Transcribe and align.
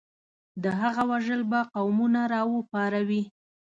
د 0.63 0.65
هغه 0.79 1.03
وژل 1.11 1.41
به 1.51 1.59
قومونه 1.73 2.21
راوپاروي. 2.33 3.23